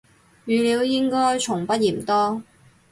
[0.47, 2.41] 語料應該從不嫌多